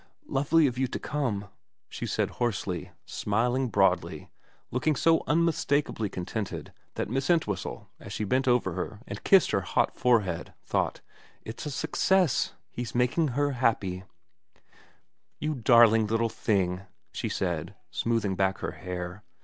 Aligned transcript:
* 0.13 0.25
Lovely 0.25 0.65
of 0.65 0.79
you 0.79 0.87
to 0.87 0.97
come,' 0.97 1.45
she 1.87 2.07
said 2.07 2.31
hoarsely, 2.41 2.89
smiling 3.05 3.69
broadly 3.69 4.17
and 4.21 4.27
looking 4.71 4.95
so 4.95 5.21
unmistakably 5.27 6.09
contented 6.09 6.73
that 6.95 7.07
Miss 7.07 7.29
Entwhistle, 7.29 7.87
as 7.99 8.11
she 8.11 8.23
bent 8.23 8.47
over 8.47 8.71
her 8.73 9.01
and 9.05 9.23
kissed 9.23 9.51
her 9.51 9.61
hot 9.61 9.95
forehead, 9.95 10.55
thought,' 10.65 11.01
It's 11.45 11.67
a 11.67 11.69
success. 11.69 12.53
He's 12.71 12.95
making 12.95 13.37
her 13.37 13.51
happy/ 13.51 13.99
4 14.55 14.61
You 15.37 15.53
darling 15.53 16.07
little 16.07 16.29
thing,' 16.29 16.81
she 17.11 17.29
said, 17.29 17.75
smoothing 17.91 18.35
back 18.35 18.57
her 18.57 18.71
hair. 18.71 19.21